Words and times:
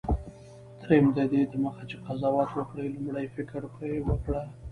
دریم: 0.81 1.05
ددې 1.17 1.41
دمخه 1.53 1.83
چي 1.89 1.95
قضاوت 2.05 2.49
وکړې، 2.53 2.85
لومړی 2.95 3.27
فکر 3.35 3.61
پر 3.75 3.93
وکړه. 4.09 4.41